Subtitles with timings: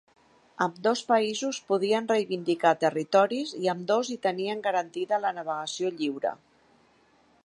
[0.65, 6.33] Ambdós països podien reivindicar territoris i ambdós hi tenien garantida la navegació lliure.